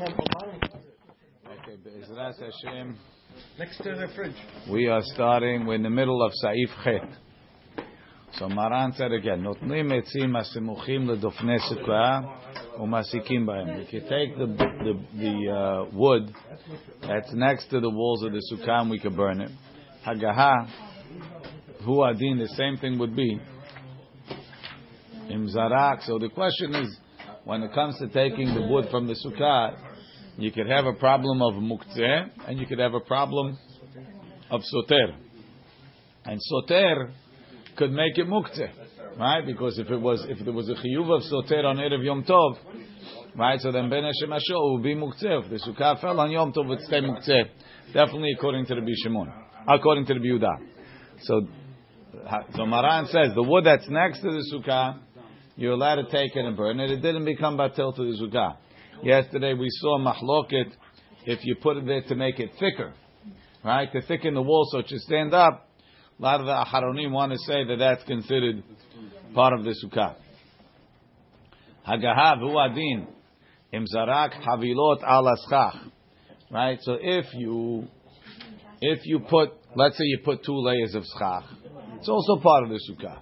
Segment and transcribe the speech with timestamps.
[1.84, 2.96] Be'ezras Hashem.
[3.58, 4.32] Next to the fridge.
[4.70, 5.66] We are starting.
[5.66, 7.06] We're in the middle of Saif Chet.
[8.38, 12.20] So Maran said again, נותנים עצים הסמוכים לדופני סוכה
[12.80, 13.68] ומעסיקים בהם.
[13.82, 16.32] If you take the the, the uh, wood
[17.02, 19.50] that's next to the walls of the sukkah, and we can burn it.
[20.06, 20.70] Hagaha,
[21.84, 23.38] hu adin, the same thing would be.
[25.28, 26.02] Im zarak.
[26.06, 26.98] So the question is,
[27.46, 29.78] when it comes to taking the wood from the sukkah,
[30.43, 33.57] you could have a problem of muktzeh, and you could have a problem
[34.49, 35.15] of soter.
[36.25, 37.11] And soter
[37.77, 38.69] could make it muktzeh,
[39.17, 39.45] right?
[39.45, 42.57] Because if it was, if there was a chiyuv of soter on erev Yom Tov,
[43.35, 43.59] right?
[43.59, 45.45] So then ben Hashem Asho would be muktzeh.
[45.45, 47.43] If the sukkah fell on Yom Tov, it would stay muktzeh.
[47.93, 49.31] Definitely according to the Shimon,
[49.67, 50.57] according to the Yehuda.
[51.23, 51.47] So,
[52.55, 54.99] so Maran says the wood that's next to the sukkah,
[55.55, 56.91] you're allowed to take it and burn it.
[56.91, 58.57] It didn't become batil to the sukkah.
[59.03, 60.71] Yesterday we saw mahloket
[61.25, 62.93] if you put it there to make it thicker,
[63.63, 63.91] right?
[63.91, 65.67] To thicken the wall so it should stand up.
[66.19, 68.63] A lot of the Aharonim want to say that that's considered
[69.33, 70.15] part of the sukkah.
[71.87, 73.07] Hagahav adin
[73.73, 75.81] imzarak havilot al.
[76.51, 76.77] Right?
[76.83, 77.87] So if you
[78.81, 81.45] if you put let's say you put two layers of schach,
[81.97, 83.19] it's also part of the sukkah.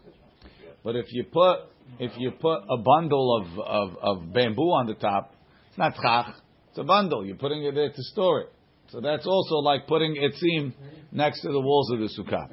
[0.83, 1.59] But if you put
[1.99, 5.35] if you put a bundle of, of, of bamboo on the top,
[5.69, 6.35] it's not schach,
[6.69, 7.25] it's a bundle.
[7.25, 8.53] You're putting it there to store it.
[8.89, 10.73] So that's also like putting etzim
[11.11, 12.49] next to the walls of the sukkah.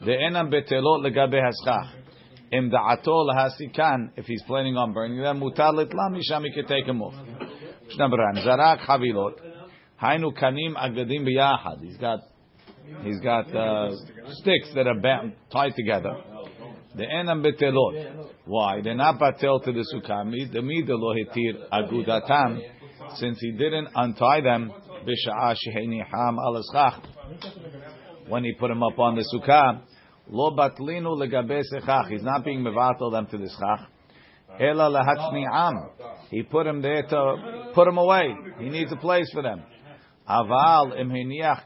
[0.00, 1.92] The enam betelot legabe haschach.
[2.52, 6.86] Im da'ato lahasikan, if he's planning on burning them, mutar litlam misham, he can take
[6.86, 7.14] them off.
[7.94, 9.34] Shnabran, zarak havilot.
[10.00, 11.82] Hainu kanim agadim biyahad.
[11.82, 12.20] He's got,
[13.02, 13.90] he's got uh,
[14.30, 16.14] sticks that are bound, tied together.
[16.96, 18.28] The enam betelot.
[18.46, 18.80] Why?
[18.80, 20.30] They're not batel to the sukkah.
[20.52, 22.60] The midelo hitir agudatam,
[23.16, 24.72] since he didn't untie them,
[25.04, 26.62] b'sha'ah sheheniham al
[28.28, 29.82] when he put him up on the sukkah.
[30.28, 32.08] Lo batlinu legabe sechach.
[32.08, 33.88] He's not being mevatel them to the schach.
[34.58, 35.90] Ela lahatzni'am.
[36.30, 38.34] He put him there to put him away.
[38.58, 39.62] He needs a place for them.
[40.28, 40.96] Aval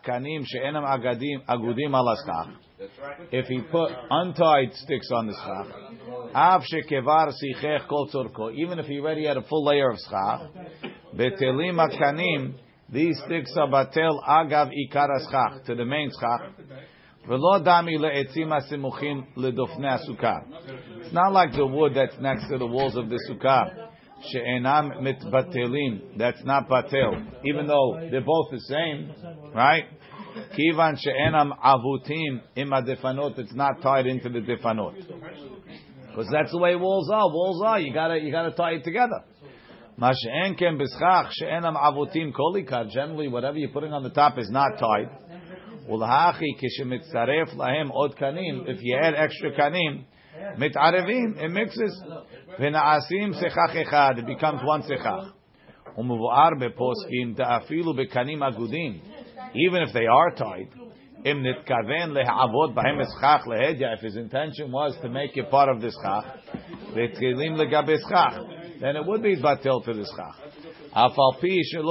[0.05, 2.49] kanim she'enam agadim agudim al schach.
[3.33, 5.67] If he put untied sticks on the schach.
[8.57, 10.43] Even if he already had a full layer of schach,
[11.15, 12.55] betelim akanim.
[12.93, 16.51] These sticks are batel agav ikar schach to the main schach.
[17.23, 17.39] It's
[21.13, 23.91] not like the wood that's next to the walls of the sukkah.
[24.31, 26.19] She'enam mitbatelim.
[26.19, 27.23] That's not batel.
[27.45, 29.13] Even though they're both the same,
[29.55, 29.85] right?
[30.57, 33.39] Kivan she'enam avutim ima defanot.
[33.39, 34.95] It's not tied into the defanot.
[36.09, 37.29] Because that's the way walls are.
[37.29, 37.81] Walls are.
[37.81, 39.25] You gotta, you gotta tie it together.
[39.99, 42.91] Mash'en ken b'schach she'enam avutim kolikar.
[42.91, 45.11] Generally, whatever you're putting on the top is not tied.
[45.89, 48.69] Ulhachi kishemitzaref lahem od kanim.
[48.69, 50.05] If you add extra kanim,
[50.59, 52.03] mitarevim, it mixes.
[52.59, 54.19] V'naasim sechach echad.
[54.19, 55.33] It becomes one sechach.
[55.99, 59.01] Umuvuar beposkim ta'afilu bekanim agudim.
[59.55, 60.69] Even if they are tied.
[61.23, 61.37] If
[64.01, 65.83] his intention was to make it part of
[67.57, 68.41] legabe schach,
[68.81, 69.93] then it would be batil to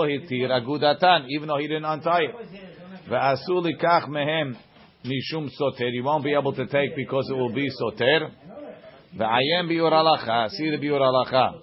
[0.03, 2.35] hitir agudatan, even though he didn't untie it.
[5.05, 5.87] Mishum soter.
[5.89, 8.31] You won't be able to take because it will be soter.
[9.15, 10.49] Ve'ayem biur alacha.
[10.49, 11.61] See the biur alacha.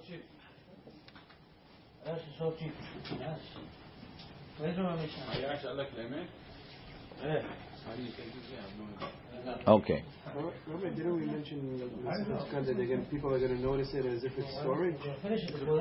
[9.67, 10.03] Okay.
[10.35, 13.05] Robert, didn't we mention that again?
[13.09, 14.97] People are going to notice it as if it's storage.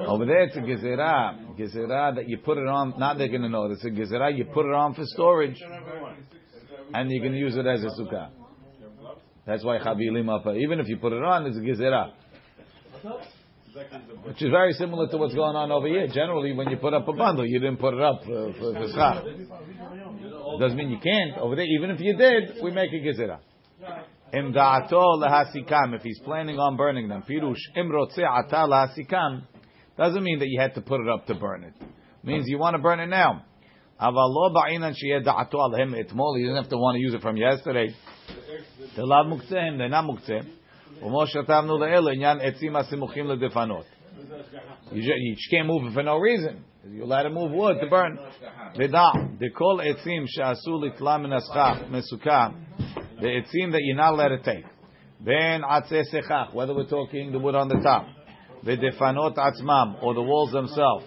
[0.07, 1.57] Over there, it's a gezerah.
[1.59, 2.95] Gezerah that you put it on.
[2.99, 3.83] Not they're going to notice.
[3.83, 4.37] It's a gezerah.
[4.37, 5.61] You put it on for storage,
[6.95, 8.31] and you can use it as a sukkah.
[9.47, 10.47] That's why chabilim up.
[10.55, 12.13] Even if you put it on, it's a gezerah.
[14.25, 16.07] Which is very similar to what's going on over here.
[16.07, 18.73] Generally, when you put up a bundle, you didn't put it up uh, for, for,
[18.75, 19.25] for schach.
[20.61, 21.37] Doesn't mean you can't.
[21.39, 23.39] Over there, even if you did, we make a gezerah.
[24.33, 25.95] Im da'ato lehasikam.
[25.95, 29.43] If he's planning on burning them, pirush im ata lehasikam
[29.99, 31.75] doesn't mean that you had to put it up to burn it.
[31.79, 31.87] it
[32.25, 33.45] means you want to burn it now.
[34.01, 36.39] Aval lo ba'inan sheyeh da'ato alhem etmol.
[36.39, 37.95] You don't have to want to use it from yesterday.
[38.97, 40.47] They're not muktzehim.
[41.03, 43.85] Umo shatamnu le'ele inyan etzim asimuchim.
[44.93, 46.65] You, just, you just can't move it for no reason.
[46.91, 48.19] You let it move wood to burn.
[48.77, 52.55] V'da, dekol etzim she'asu litla min aschach mesukah,
[53.21, 54.65] the etzim that you're not let it take.
[55.23, 58.07] Then atzeh sechach, whether we're talking the wood on the top.
[58.65, 61.05] V'defanot atzmam, or the walls themselves.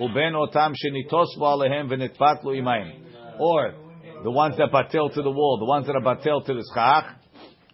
[0.00, 3.04] Uben otam she'nitosbu alehem v'nitpatlu imayim.
[3.38, 3.74] Or,
[4.22, 7.16] the ones that batel to the wall, the ones that are batel to the schach,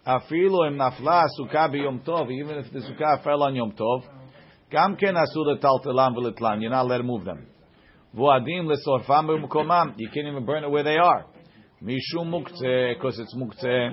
[0.06, 2.30] Afilo im nafla sukkah biyom tov.
[2.30, 4.04] Even if the sukkah fell on yom tov,
[4.70, 6.60] gam ken asur taltelam v'letlan.
[6.60, 7.46] You're not allowed to move them.
[8.14, 9.94] Voadim lesorfam b'mukomam.
[9.96, 11.24] You can't even burn it where they are.
[11.82, 13.90] Mishum mukte because it's muktzeh.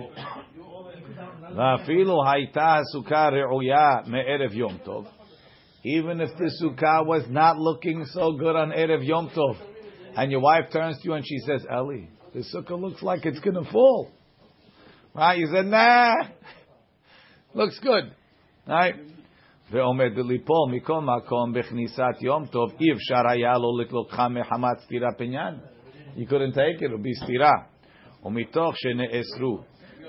[1.56, 5.08] Va'afilo hayta sukkah re'uya me'erev yom tov.
[5.84, 9.56] Even if the sukkah was not looking so good on erev yom tov,
[10.18, 13.40] and your wife turns to you and she says, "Ellie, the sukkah looks like it's
[13.40, 14.12] going to fall."
[15.15, 15.39] Right?
[15.39, 16.13] You said, nah,
[17.55, 18.13] looks good.
[18.67, 18.95] Right?
[19.71, 25.55] ועומד ליפול מכל מקום בכניסת יום טוב, אי אפשר היה לו לקלוקחה מחמת סתירה פניין.
[26.17, 27.53] You couldn't take it, it would be סתירה.
[28.25, 29.59] ומתוך שנאסרו,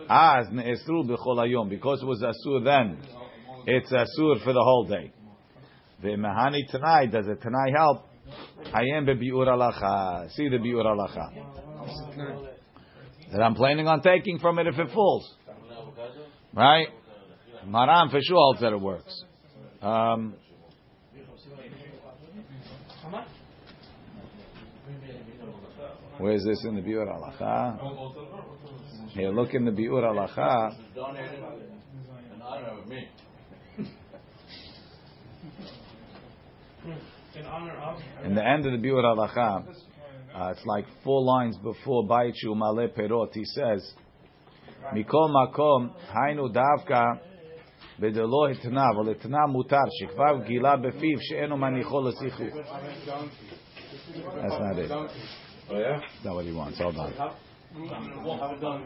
[0.09, 2.97] אז נאסרו בכל היום, because it was asur then,
[3.65, 5.09] it's asur for the whole day.
[6.01, 8.17] ומהני תנאי, does the תנאי help?
[8.73, 11.27] עיין בביאור הלכה, see the ביאור הלכה.
[13.32, 15.34] That I'm planning on taking from it if it falls.
[16.52, 16.88] Right?
[17.66, 19.24] Maran for sure holds that it works.
[19.80, 20.34] Um,
[26.18, 27.78] where is this in the Biur Halacha?
[29.10, 30.76] Here, look in the Biur Halacha.
[38.24, 39.64] In the end of the Biur Halacha,
[40.33, 43.33] uh, it's like four lines before Baichu Male Perot.
[43.33, 43.93] He says,
[44.93, 47.19] "Mikol makom hainu davka
[47.99, 52.55] bedelo hitna, אבל hitna mutar שכבר גילה בפיו שאינו מניחו לשיחוך."
[54.41, 54.91] That's not it.
[55.69, 55.99] Oh yeah?
[55.99, 56.77] That's not what he wants.
[56.79, 57.13] Hold on.
[57.13, 57.27] Danke.
[58.23, 58.81] Hold on.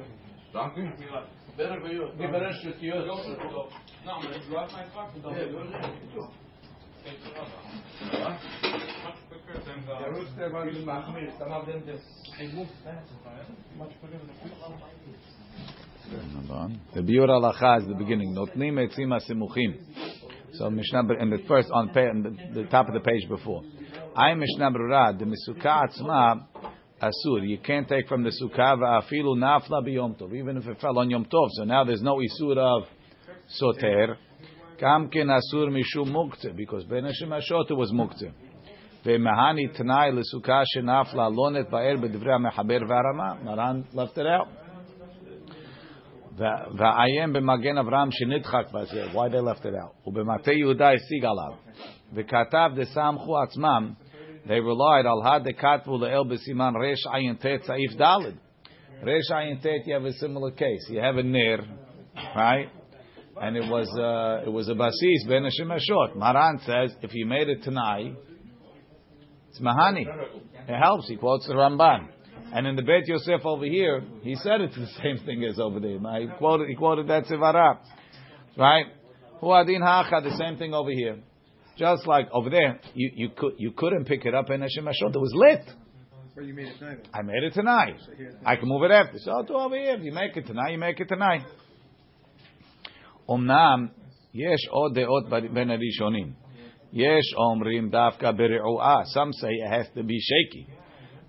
[16.95, 18.35] The Biur Halacha is the beginning.
[18.35, 19.79] Notnim etzim asimuchim.
[20.53, 23.63] So Mishnah in the first on the, the top of the page before.
[24.15, 26.47] I Mishnah Berurah the Misukah atzma
[27.01, 27.49] asur.
[27.49, 31.11] You can't take from the sukkah va'afilu nafla biyom tov, even if it fell on
[31.11, 31.49] yom tov.
[31.53, 32.85] So now there's no isur of
[33.49, 34.17] soter.
[34.79, 38.33] Kam ken asur mishum muktzeh because ben hashemashot was muktzeh.
[39.07, 43.41] Ve'mahani t'nai l'sukkah she'nafla lonet ba'er b'divrei mechaber v'arama.
[43.45, 44.49] Maran left it out.
[46.37, 49.15] Ve'ayem b'magen Avram she'nitchak b'azeh.
[49.15, 49.95] Why they left it out?
[50.09, 51.57] U'b'matei Yehuda esig alav.
[52.17, 53.95] Ve'katav de'samchu atzmam.
[54.49, 58.37] They relied al had dekatvu le'el b'siman resh ayin tet saif dalid.
[59.05, 60.85] Resh ayin tet, you have a similar case.
[60.91, 61.59] You have a nir,
[62.35, 62.69] right?
[63.41, 65.49] And it was uh, it was a basis ben
[66.17, 68.17] Maran says if you made it tonight.
[69.57, 70.07] It's Mahani.
[70.69, 71.09] It helps.
[71.09, 72.09] He quotes the Ramban.
[72.53, 75.81] And in the Beit Yosef over here, he said it's the same thing as over
[75.81, 75.99] there.
[76.21, 77.79] He quoted, he quoted that Sivara.
[78.57, 78.87] Right?
[79.43, 81.19] Huadin Hacha, the same thing over here.
[81.79, 85.15] Just like over there, you, you, could, you couldn't pick it up in Hashem Hashot.
[85.15, 85.75] It was lit.
[86.35, 87.09] But you made it tonight.
[87.15, 87.97] I made it tonight.
[88.45, 89.19] I can move it after.
[89.19, 89.97] So do over here.
[89.97, 91.47] If you make it tonight, you make it tonight.
[93.27, 93.91] Omnam,
[94.33, 96.35] yesh od deot ben arishonim.
[96.97, 97.93] Yesh omrim.
[99.09, 100.67] Some say it has to be shaky.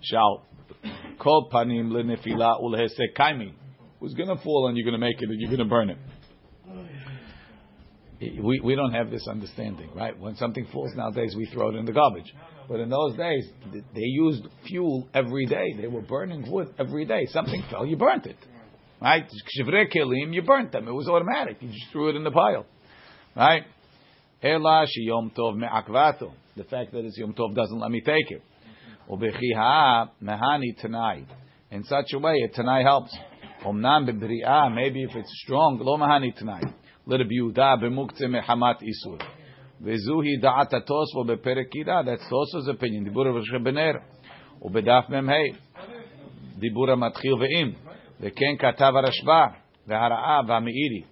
[0.02, 0.46] Shall
[1.20, 3.52] kol panim l'nefila ulhesek kaimi.
[4.00, 5.90] Who's going to fall and you're going to make it and you're going to burn
[5.90, 5.98] it.
[8.42, 10.18] We, we don't have this understanding, right?
[10.18, 12.34] When something falls nowadays, we throw it in the garbage.
[12.70, 15.74] But in those days, they used fuel every day.
[15.80, 17.26] They were burning wood every day.
[17.28, 18.38] Something fell, you burnt it.
[19.02, 19.26] Right?
[19.60, 20.88] Shivre kelim, you burnt them.
[20.88, 21.58] It was automatic.
[21.60, 22.66] You just threw it in the pile.
[23.36, 23.64] Right?
[24.43, 26.33] Ela yom tov me'akvato.
[26.57, 28.43] The fact that it's yom tov doesn't let me take it.
[29.09, 31.25] Ubechiha mehani tanai.
[31.71, 33.17] In such a way, a tanai helps.
[33.65, 36.63] Omnam bebri'ah, maybe if it's strong, lo mehani tanai.
[37.07, 39.21] Let it be yudah b'muktzeh mehamat isur.
[39.83, 42.05] Vezuhi da'at atosvo beperek kira.
[42.05, 43.05] That's Tosfo's opinion.
[43.05, 44.03] Dibur Rosh Bener.
[44.63, 45.57] Ubedaf memhei.
[46.63, 47.73] דיבור המתחיל ואם,
[48.21, 49.47] וכן כתב הרשב"א,
[49.87, 51.03] והרעה והמאירי,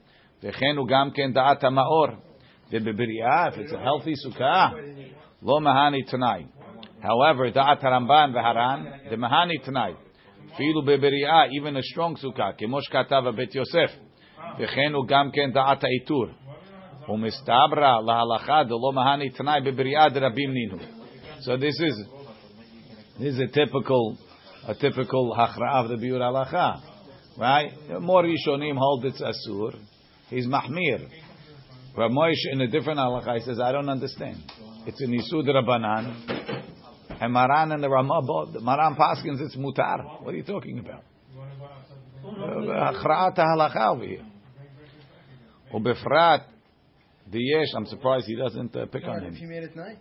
[0.43, 2.24] וכן הוא גם כן דעת המאור, ובבריאה,
[2.73, 4.69] if it's a healthy סוכה,
[5.43, 6.45] לא מהני תנאי.
[7.03, 9.93] However, דעת הרמב"ן והר"ן, זה מהני תנאי.
[10.55, 13.99] אפילו בבריאה, even a strong סוכה, כמו שכתב בבית יוסף,
[14.59, 16.27] וכן הוא גם כן דעת העיטור.
[17.09, 20.77] ומסתברא להלכה דלא מהני תנאי בבריאה דרבים נינו.
[21.41, 21.97] So this is,
[23.19, 24.17] this is a typical
[24.67, 26.81] a typical hachra of the biur halacha,
[27.39, 27.73] right?
[28.01, 29.75] More rishonim hold it's asur.
[30.29, 31.09] He's mahmir.
[31.97, 34.43] Rav Moshe in a different halacha he says, I don't understand.
[34.87, 37.21] It's an isud rabbanan.
[37.21, 40.23] And Maran and the Ramah, both, Maran Paskins, it's mutar.
[40.23, 41.03] What are you talking about?
[42.25, 44.25] הכרעת ההלכה over here.
[45.75, 46.43] ובפרט,
[47.31, 49.35] דיש, I'm surprised he doesn't uh, pick on him.
[49.35, 49.99] If you made it tonight.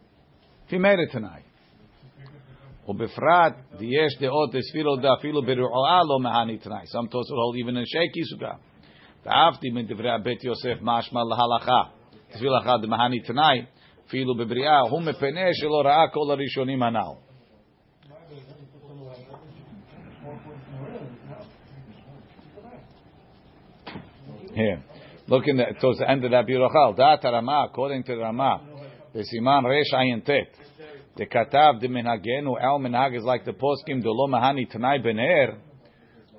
[0.65, 1.45] If he made it tonight.
[2.87, 6.87] ובפרט, דיש דעות דספירו דאפילו ברעועה לא מהני tonight.
[6.87, 8.53] Some תוספות hold even in shaky סוכה.
[9.25, 11.81] ואהבתי מדברי בית יוסף משמע להלכה.
[12.31, 13.65] תפילה אחת דמהני tonight,
[14.07, 17.29] אפילו בבריאה, הוא מפני שלא ראה כל הראשונים הנ"ל.
[24.55, 24.83] Here.
[25.27, 26.97] Look in the, towards the end of that Biurachal.
[26.97, 28.59] Dat Rama, according to the Rama,
[29.13, 30.53] the Siman Resh Ayin Tet.
[31.15, 35.19] The Katav de Minhagenu, El Minhag is like the poskim de Lo Mahani Tanai Ben
[35.19, 35.57] Er.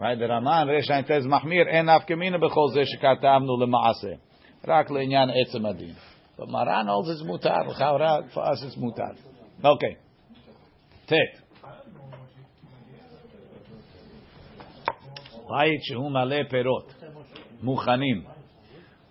[0.01, 4.19] Right, the Rama and Resh Ayin Tet is Mahmir, En Afkamina Bechol Zeh Shekatavnu Lemaaseh.
[4.67, 5.97] Rak Le'inyan Etzem Adin.
[6.39, 7.67] But Maran holds it's mutar.
[7.79, 9.15] Chavra, for us it's mutar.
[9.63, 9.97] Okay.
[11.07, 11.41] Tet.
[15.51, 16.95] בית שהוא מלא פירות,
[17.63, 18.23] מוכנים,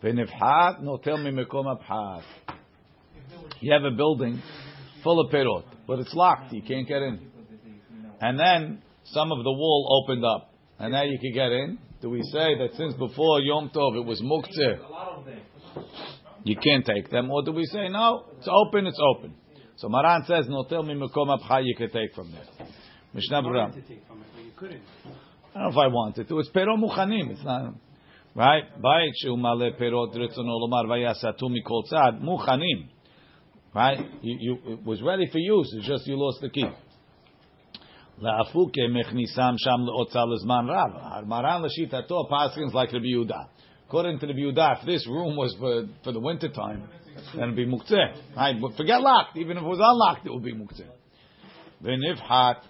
[0.03, 2.24] ונפחת נוטל ממקום הפחת.
[3.62, 4.41] You have a building
[5.03, 6.53] full of perot, but it's locked.
[6.53, 7.19] You can't get in.
[8.22, 11.78] And then some of the wall opened up, and now you can get in.
[12.00, 14.78] Do we say that since before Yom Tov it was muktzeh,
[16.45, 18.26] you can't take them, or do we say no?
[18.38, 18.87] It's open.
[18.87, 19.35] It's open.
[19.76, 22.66] So Maran says no, tell me mimakom apcha you can take from there.
[23.14, 23.75] Mishnah Berurah.
[23.75, 24.83] to take from it, but you couldn't.
[25.54, 26.38] I don't know if I wanted to.
[26.40, 27.31] It's perot muchanim.
[27.31, 27.75] It's not
[28.35, 28.64] right.
[28.81, 32.88] Bait shu male perot ritzono lomar vayasatu mikol tzad muchanim.
[33.75, 33.99] Right.
[34.23, 35.73] You, you, it was ready for use.
[35.76, 36.66] It's just you lost the key.
[38.23, 39.56] Zman
[40.68, 41.26] rav.
[41.26, 43.49] Maran l'shitato paskins like Rabbi Yehuda.
[43.87, 46.88] According to Rabbi Yehuda, if this room was for, for the winter time,
[47.35, 48.61] then it'd be muktzeh.
[48.61, 49.37] But forget locked.
[49.37, 50.88] Even if it was unlocked, it would be muktzeh.
[51.83, 52.62] V'nifhat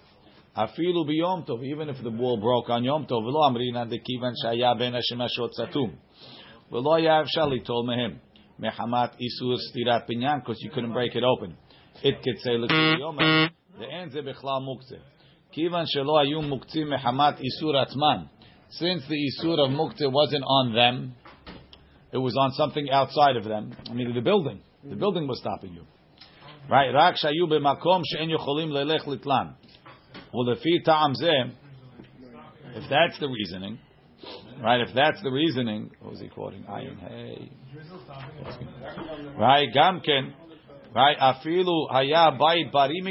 [0.57, 1.63] afilu biyom tov.
[1.63, 5.93] Even if the wall broke on Yom Tov, v'lo amrina dekivan shaya ben hashemashot satum.
[6.71, 8.19] V'lo yav shali told him
[8.61, 11.55] mehamat isur stirat binyan because you couldn't break it open.
[12.03, 12.57] It could say.
[12.57, 15.01] The enze bechlal muktzeh.
[15.55, 18.29] Kivan shelo mehamat isur atman.
[18.69, 21.15] Since the isur of muktzeh wasn't on them,
[22.11, 23.73] it was on something outside of them.
[23.89, 24.61] I mean, the building.
[24.83, 25.85] The building was stopping you.
[26.69, 26.91] Right?
[26.91, 27.47] Rak shayu
[28.05, 29.55] she'en yocholim lelech litlan.
[30.33, 30.59] Well, if
[32.89, 33.79] that's the reasoning,
[34.61, 34.81] right?
[34.81, 36.63] If that's the reasoning, what was he quoting?
[36.63, 37.51] Ayin, hey.
[39.37, 39.69] Right?
[39.73, 40.33] Gamken,
[40.93, 41.17] right?
[41.17, 43.01] Afilu haya bayit bari.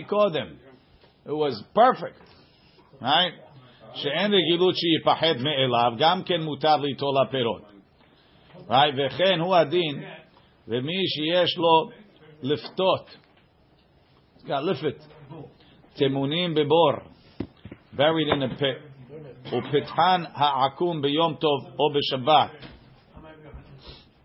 [1.26, 2.18] It was perfect,
[3.03, 3.49] right?
[3.93, 7.61] שאין רגילות שיפחד מאליו, גם כן מותר ליטול הפירות.
[8.67, 8.93] Right?
[8.97, 10.03] וכן הוא הדין,
[10.67, 11.89] ומי שיש לו
[12.41, 13.17] לפתות,
[14.37, 15.05] it's got לפת,
[15.93, 16.91] תמונים בבור,
[17.95, 18.89] buried in a pit,
[19.45, 22.51] ופתחן העקום ביום טוב או בשבת.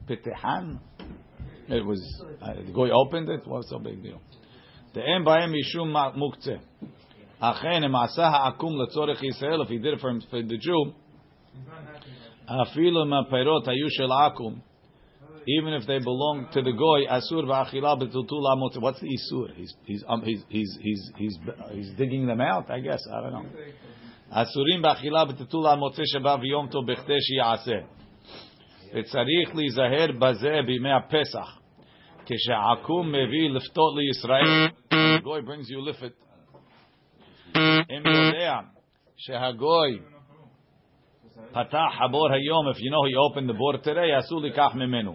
[0.07, 0.71] פתחן?
[1.69, 3.47] It was, uh, the guy opened it?
[3.47, 4.19] What's the big deal?
[4.95, 6.55] דאין בהם משום מוקצה.
[7.41, 10.91] אכן, אם עשה העקום לצורך ישראל, if he did it for, for the Jew,
[12.63, 14.55] אפילו אם הפירות היו של עקום,
[15.47, 18.81] even if they belong to the goy, asur va'achila b'tutul amot.
[18.81, 19.55] What's the isur?
[19.55, 21.37] He's he's um, he's he's he's he's
[21.75, 22.71] he's digging them out.
[22.71, 23.47] I guess I don't know.
[24.31, 27.77] אסורים באכילה בטלטול על מוצאי שבת ויום טוב בכדי שיעשה.
[28.95, 31.59] וצריך להיזהר בזה בימי הפסח.
[32.27, 36.13] כשעקום מביא לפתות לישראל, הגוי brings you לפת.
[37.91, 38.61] אם יודע
[39.17, 40.01] שהגוי
[41.53, 45.15] פתח הבור היום, if you know he opened the בור today, אסור לקח ממנו.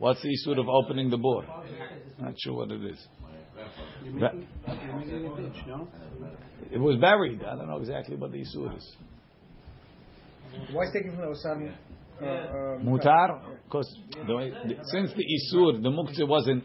[0.00, 1.42] What's the issue of opening the בור?
[2.18, 3.08] Not sure what it is.
[4.04, 5.88] You're making, you're making a ditch, no?
[6.70, 7.42] It was buried.
[7.44, 8.96] I don't know exactly what the issue is.
[10.72, 11.72] Why is taken from the Osam?
[12.20, 13.88] Uh, uh, Mutar, because
[14.92, 16.62] since the isur, the muktzah wasn't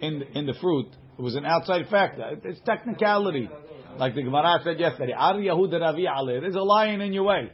[0.00, 0.88] in the, in the fruit,
[1.18, 2.28] it was an outside factor.
[2.32, 3.48] It- It's technicality,
[3.97, 6.39] Like the Gemara said yesterday, Ar Yehuda Ravi Ali.
[6.41, 7.49] There's a lion in your way.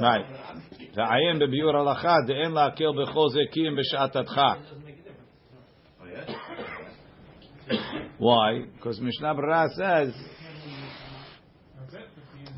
[0.00, 0.24] Right.
[8.18, 8.64] Why?
[8.74, 10.14] Because Mishnah Berurah says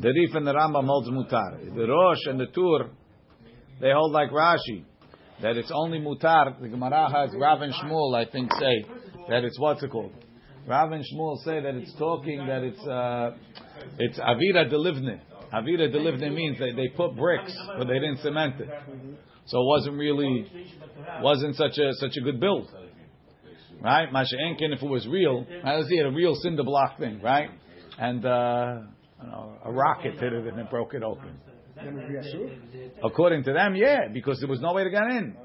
[0.01, 1.75] the Rif and the Rambam holds mutar.
[1.75, 2.91] The Rosh and the Tur,
[3.81, 4.85] they hold like Rashi,
[5.41, 6.61] that it's only mutar.
[6.61, 8.85] The Gemara has Rav and Shmuel, I think, say
[9.29, 10.13] that it's what's it called?
[10.67, 13.33] Rav and Shmuel say that it's talking that it's uh,
[13.99, 15.21] it's avira delivne.
[15.53, 18.69] Avira delivne means that they put bricks, but they didn't cement it,
[19.47, 20.47] so it wasn't really
[21.21, 22.69] wasn't such a such a good build.
[23.81, 24.13] right?
[24.13, 27.51] Masha Enkin, if it was real, let's see, a real cinder block thing, right?
[27.99, 31.39] And uh, I don't know, a rocket hit it and it broke it open.
[31.77, 32.91] Then it would be asur.
[33.05, 35.37] According to them, yeah, because there was no way to get in.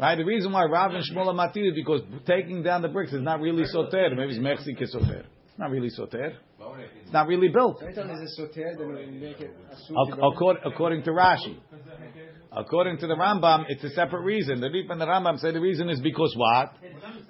[0.00, 0.16] Right?
[0.16, 3.20] The reason why Rav and Shmuel are matir is because taking down the bricks is
[3.20, 4.08] not really soter.
[4.16, 5.26] Maybe it's mechzik is soter.
[5.48, 6.36] It's not really soter.
[7.02, 7.82] It's not really built.
[7.82, 9.54] Anytime a soter, then we make it
[10.64, 11.58] According, to Rashi.
[12.50, 14.60] According to the Rambam, it's a separate reason.
[14.60, 16.72] The Rif and the Rambam say the reason is because what?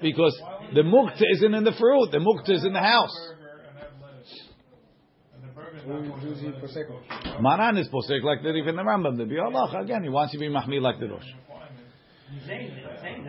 [0.00, 0.40] Because
[0.72, 2.10] the mukta isn't in the fruit.
[2.12, 3.18] The mukta is in the house.
[6.20, 7.40] Who's he prosecco?
[7.40, 9.16] Maran is posek like the Rif and the Rambam.
[9.16, 11.26] The Biolach, again, he wants you to be mahmir like the Rosh.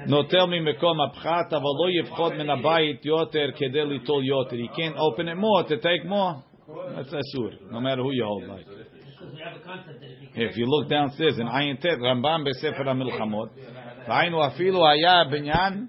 [0.06, 4.56] נוטל ממקום הפחת, אבל לא יפחות מן הבית יותר כדי ליטול יותר.
[4.56, 6.34] You can't open it more to take more.
[6.96, 8.66] That's asur, no matter who you hold like.
[8.66, 11.98] Because we have a concept that if you If you look downstairs in Ayin Tet,
[11.98, 13.48] Rambam בספר המלחמות,
[14.08, 15.86] והיינו אפילו היה הבניין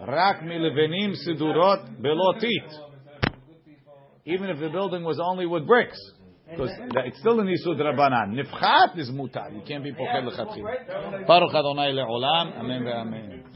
[0.00, 2.72] רק מלבנים סידורות בלא טיט.
[4.26, 5.98] Even if the building was only with bricks.
[6.51, 6.71] Because
[7.05, 8.33] it's still in Yisud Rabbanan.
[8.33, 9.53] Nifchat is mutar.
[9.53, 11.27] You can't be poked lechatchil.
[11.27, 12.59] Baruch Adonai le'olam.
[12.59, 13.51] Amen ve'amen.